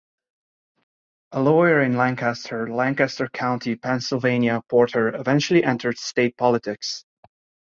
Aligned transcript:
A 1.31 1.39
lawyer 1.39 1.79
in 1.83 1.95
Lancaster, 1.95 2.67
Lancaster 2.73 3.29
County, 3.29 3.75
Pennsylvania, 3.75 4.63
Porter 4.67 5.09
eventually 5.09 5.63
entered 5.63 5.99
state 5.99 6.35
politics. 6.37 7.05